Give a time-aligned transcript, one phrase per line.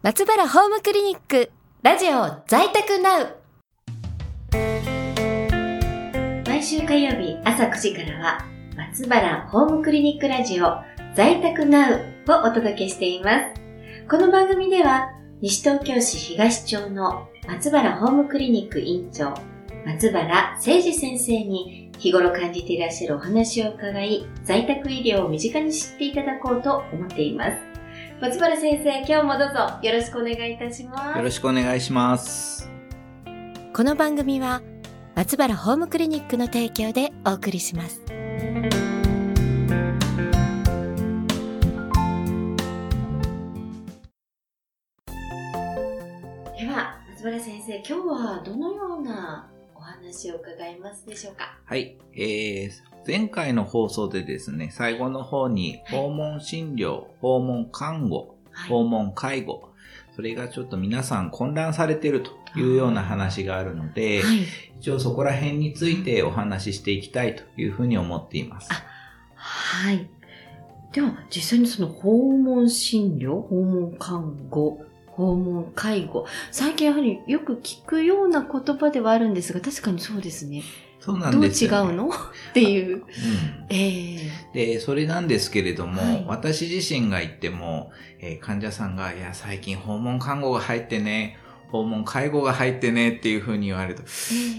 [0.00, 1.50] 松原ホームクリニック
[1.82, 3.36] ラジオ在宅ナウ
[6.46, 8.38] 毎週火曜日朝9時からは
[8.76, 10.76] 松原ホームクリニックラジオ
[11.16, 13.60] 在宅ナウをお届けしています。
[14.08, 19.34] この番組では西東京市東町の松原ホームクリニック院長
[19.84, 27.67] 松原誠二先生に日頃感じていらっしゃるお話を伺い在宅医療を身近に知っていただこうと思っています。
[28.20, 31.18] 松原先生、今日もどうぞよろしくお願いいたします。
[31.18, 32.68] よろしくお願いします。
[33.72, 34.60] この番組は
[35.14, 38.14] 松原ホームクリニックの提供でお送りしますで
[46.66, 49.57] は、松原先生、今日はどのようなお
[50.08, 51.58] 話を伺いますでしょうか？
[51.64, 51.98] はい。
[52.14, 52.70] えー、
[53.06, 58.16] 前回の放送でですね、最後の方に訪問診療、訪問看護、
[58.50, 59.68] はい訪問介護、
[60.16, 64.46] それがちょっと皆さん混乱されているというような話があるので、はい。
[64.80, 68.68] 一応そこら辺についてお話ししていきたいというふうに思っています。
[68.72, 68.84] あ
[69.36, 70.10] はい。
[70.92, 74.80] では、実際にその訪問診療、訪問看護、
[75.18, 80.62] 訪問介護、最近やはりよく聞くような言葉ではあるんですが、確かにそうですね。
[81.00, 81.92] そうなどう違んですよ、ね。
[81.92, 82.08] うの？
[82.08, 82.10] っ
[82.54, 82.98] ていう。
[82.98, 83.04] うん。
[83.68, 84.76] ええ。
[84.76, 86.24] で、それなんですけれども、はい。
[86.28, 91.36] 私自身が言っても、えー患者さんが、いや、最近訪問看護が入ってね、
[91.72, 94.04] 訪問介護が入ってねっていうふうに言われると、え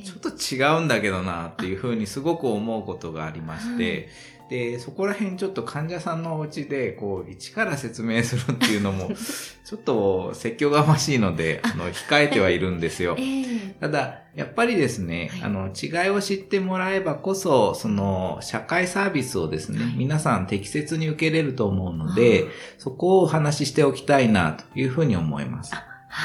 [0.00, 0.04] え。
[0.04, 4.08] ちょっと違うんだけどなっていうふうにすごく思うことがありまして、
[4.50, 9.12] で、そこら辺ちょっと患者さんのお家で、こう、一から説明するっていうのも、
[9.64, 13.14] ちょっと説教がましいので、あの、控えてはいるんですよ。
[13.20, 25.74] ええただ、やっぱりですね、はいあの、違いを知ってもらえばこそ、その、社会サービスをですね、はい皆さん適切に受けれると思うので、そこをお話ししておきたいな、というふうに思います。
[25.74, 25.80] は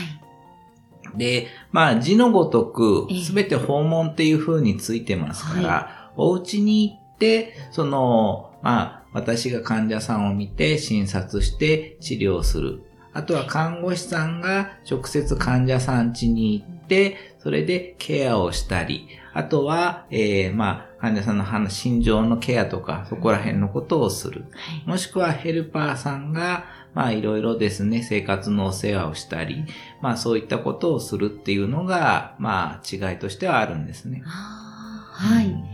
[0.00, 1.18] い。
[1.18, 12.82] で、まあ、字のごとくええ、すべて訪問っていうふうについてますから、はお家に行って、その、まあ、私が患者さんを見て診察して治療する。
[13.14, 24.44] あとは看護師さんが直接患者さん家に行って、それでケアをしたり、あとは、えー、まあ、患者さんの話心情のケアとか、そこら辺のことをする。
[24.52, 24.88] はい。
[24.88, 29.64] もしくはヘルパーさんが、まあいろいろですね、生活のお世話をしたり、
[30.00, 34.22] まあそういったことをするっていうのが、まあ違いとしてはあるんですね。
[34.24, 35.46] はい。
[35.46, 35.64] うん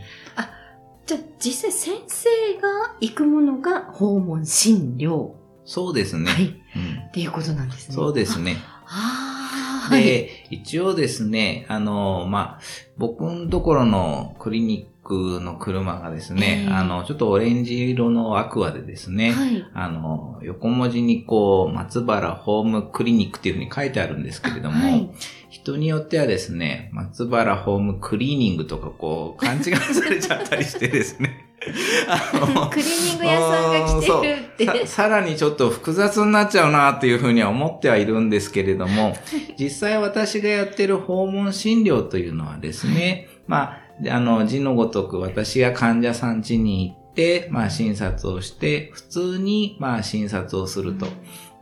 [1.06, 2.28] じゃあ、実際先生
[2.60, 5.32] が行くものが訪問診療。
[5.64, 6.30] そうですね。
[6.30, 6.44] はい。
[6.44, 7.94] うんっていうことなんですね。
[7.94, 8.56] そうですね。
[8.86, 10.04] ああ、はい。
[10.04, 12.60] で、一応ですね、あの、まあ、
[12.96, 19.66] 僕のところのクリニックの車がですね、ええあの、ちょっとオレンジ色のアクアでですね、はい。
[19.74, 25.10] あの、横文字にこう、松原ホームクリニックっていうふうに書いてあるんですけれども、はい。
[25.50, 31.48] 人によってはですね、松原ホームクリーニングとかこう、勘違いされちゃったりしてですね。
[32.08, 34.86] あのクリーニング屋さんが来てるって。
[34.86, 39.16] ささらにちょっと複雑になっちゃうなっていうふうには思ってはいるんですけれども、
[39.58, 51.06] 実際私がやってる訪問診療というのはですね、まあ、あの、字のごとく私が患者さん家に行って、まあ診察をして、普通にまあ診察をすると。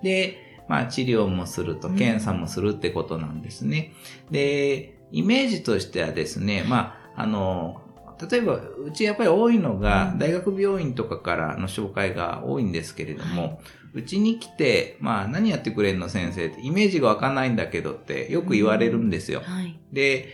[0.02, 3.92] で、まあ治療もすると、うん検査もするってことなんですね。
[4.30, 7.82] で、イメージとしてはですね、まあ、あの、
[8.30, 13.60] 例えば、うちやっぱり多いのがう、ん大学病院とかからの紹介が多いんですけれども、
[13.92, 19.40] うちに来て、まあ、何やってくれんの先生って、イメージがわかんないんだけどってよく言われるんですよ。
[19.40, 19.80] はい。
[19.92, 20.28] で、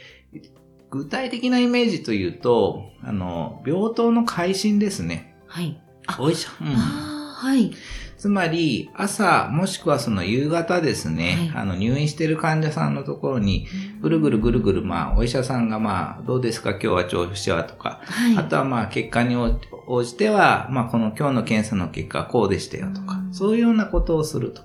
[0.90, 5.36] 具体的なイメージというと、あの、病棟の改心ですね。
[5.46, 5.80] はい。
[6.06, 6.66] あ、お医者、うん。
[6.68, 7.72] はい。
[8.16, 13.66] つまり、朝、もしくはその夕方ですね、はいあの、入院してる患者さんのところに、
[14.00, 16.70] ぐるぐるぐるぐる、まあ、お医者さんがまあ、どうですか？
[16.70, 18.36] 今日は調子はとか、はい。
[18.38, 24.62] あとはまあ、結果に応応じては、まあ、この今日の検査の結果はこうでしたよとかう、んそういうようなことをすると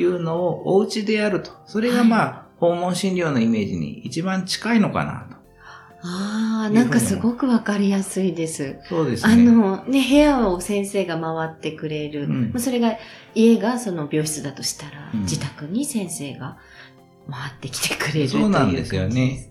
[0.00, 1.50] いうのをお家でやると。
[1.66, 5.43] それがまあ、訪問診療のイメージに一番近いのかなと。
[6.06, 8.76] ああ、なんかすごくわかりやすいです。
[8.88, 9.32] そうですね。
[9.32, 12.24] あの、ね、部屋を先生が回ってくれる。
[12.24, 12.98] うんまあそれが、
[13.34, 16.58] 家がその病室だとしたら、うん自宅に先生が
[17.30, 19.48] 回ってきてくれるそうなんですよね。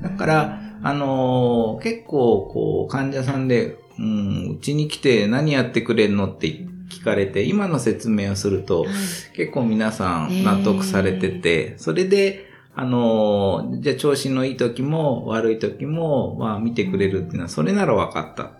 [0.00, 6.46] だから、あのー結構、こう、患者さんで、うん、うちに来て何やってくれんのって
[6.88, 8.88] 聞かれて、今の説明をするとはい、
[9.34, 12.47] 結構皆さん納得されてて、それで、
[12.80, 18.44] あのーじゃあ調子のいい時も悪い時も、まあ見てくれるっていうのは、それなら分かった。
[18.44, 18.50] は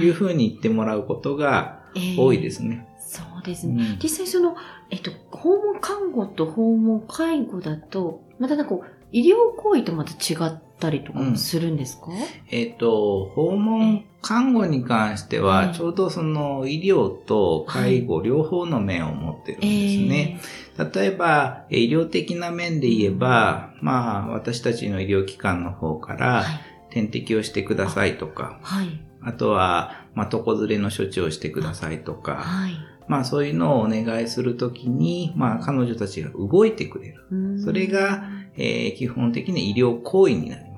[0.00, 1.80] いいうふうに言ってもらうことが
[2.16, 2.86] 多いですね。
[2.98, 3.84] そうですね。
[3.84, 4.56] うん実際その、
[4.90, 12.08] えっと、訪問看護と訪問介護だと、またなんかこう、医療行為とまた違ったりとかもするんですか、
[12.50, 19.70] えっ、と、訪問看護に関しては、ちょうどその医療と介護両方の面を持ってるんです
[20.08, 20.40] ね。
[20.76, 26.44] 例えば、医療的な面で言えば、まあ、私たちの医療機関の方から、
[26.90, 29.00] 点滴をしてくださいとか、はい。
[29.22, 32.72] あとは、まあ、床ずれの処置をしてくださいとか、はい。
[33.08, 37.26] まあ、そういうのをお願いするときに、まあ、彼女たちが動いてくれる。
[37.30, 38.24] うんそれが、
[38.56, 40.73] えー基本的に医療行為になります。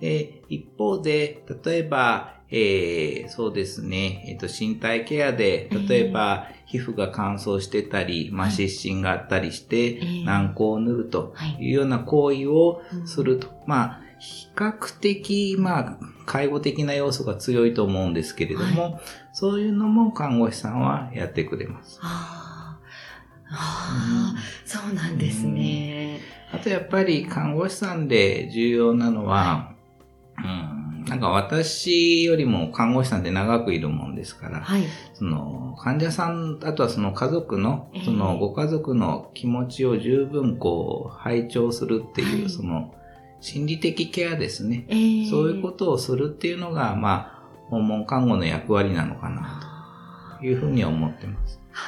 [0.00, 8.56] で、一方で、例えば、えーそうですね、えっ、と、身体ケアで、例えば、皮膚が乾燥してたり、まあ、はい。
[8.56, 11.56] 湿疹があったりして、えー軟膏を塗るとはい。
[11.64, 13.48] いうような行為をうんすると。
[13.66, 19.00] まあ、比較的、まあ、介護的な要素が強いと思うんですけれども、
[19.32, 21.98] そういうのも看護師さんはやってくれます。
[22.02, 22.78] あ
[23.50, 26.20] あ、ああ、そうなんですね。
[26.52, 29.67] あとやっぱり看護師さんで重要なのは、うん、
[31.08, 34.84] なんか私よりも看護師さんって長くいるもんですから、はい。
[35.14, 42.94] その患者さん、あとはその家族のええ、そのご家族の気持ちを十分こう拝聴するっていう、はいその
[43.40, 44.84] 心理的ケアですね。
[44.88, 51.60] えーそういうことをするっていうのが、まあ、訪問看護の役割なのかなあというふうには思ってます。
[51.72, 51.87] あ、そうな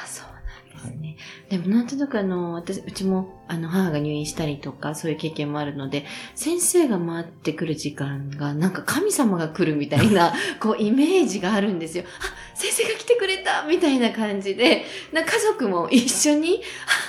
[1.49, 1.57] で。
[1.57, 12.05] もなんとなくあの、私、うちもあの、母が入院したりとか、そういう経験もあるので、先生が回ってくる時間が、なんか神様が来るみたいな、こう、イメージがあるんですよ。
[12.07, 16.61] あ、先生が来てくれたみたいな感じで、な家族も一緒に、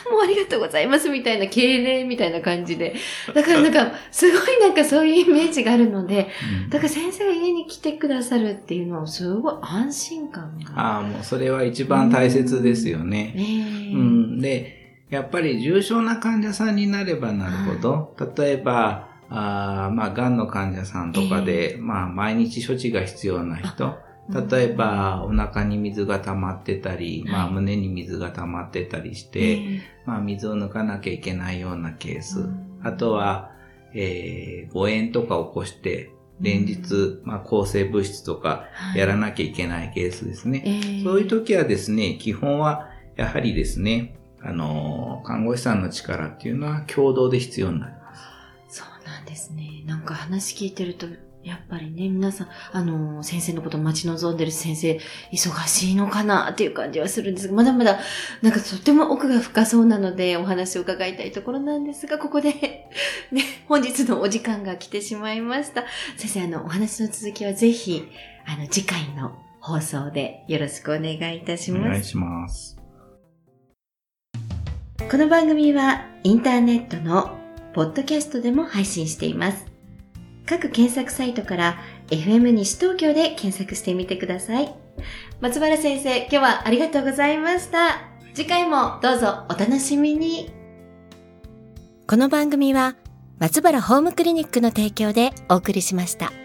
[0.06, 2.94] あ、もうありがとうございますみたいな敬礼みたいな感じで。
[3.34, 6.28] だからなんか、すごいなんかそういうイメージがあるので、
[6.64, 10.72] うんだから先生が家に来てくださるっていうのは、すごい安心感が。
[10.74, 13.32] ああ、もうそれは一番大切ですよね。
[13.34, 23.94] ねえうん、で、やっぱり重症な患者さんになればなるほど、例えば、あーまあ、癌の患者さんとかで、まあ、毎日処置が必要な人、
[24.32, 32.80] 例えば、お腹に水が溜まってたり、まあ、はい胸に水が溜まってたりしえて、えまあ、水を抜かなきゃいけないようなケースうん。
[32.82, 33.52] あとは、
[33.94, 40.62] えー、誤嚥とか起こして、連日、まあ、抗生物質とかはいやらなきゃいけないケースですね。
[40.66, 48.14] ええそういう時はですね、基本はやはりですね、あの、看護師さんの力っていうのは共同で必要になりま
[48.68, 48.80] す。
[48.80, 49.84] そうなんですね。
[49.86, 51.06] なんか話聞いてると、
[51.44, 55.00] やっぱりね、皆さん、あの、先生のことを待ち望んでる先生、
[55.32, 57.98] 忙しいのかなっていう感じはするんですが、まだまだ、
[58.42, 62.52] なんかとても奥が深そうなので、お話を伺いたいところなんですが、ここで、
[63.32, 65.84] ね、本日のお時間が来てしまいました。
[66.16, 68.04] 先生、あの、お話の続きはぜひ、
[68.46, 71.86] あの、次回の放送でよろしくお願いいたします。
[71.86, 72.76] お願いします。
[75.10, 77.36] この番組はインターネットの
[77.74, 79.71] ポッドキャストでも配信しています。
[80.46, 81.78] 各検索サイトから
[82.08, 84.74] FM 西東京で検索してみてください。
[85.40, 88.00] 松原先生、今日はありがとうございました。
[88.34, 90.50] 次回もどうぞお楽しみに。
[92.06, 92.96] この番組は
[93.38, 96.41] 松原ホームクリニックの提供でお送りしました。